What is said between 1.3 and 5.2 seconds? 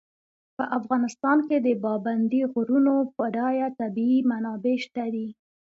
کې د پابندي غرونو بډایه طبیعي منابع شته